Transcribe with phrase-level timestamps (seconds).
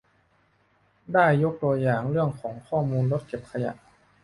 [1.13, 3.73] ได้ยกตัวอย่างเรื่องของข้อมูลรถเก็บขยะ